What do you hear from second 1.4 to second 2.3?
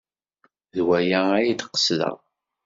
d-qesdeɣ.